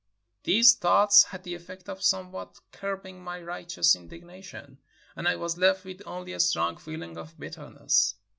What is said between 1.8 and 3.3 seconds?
of somewhat curbing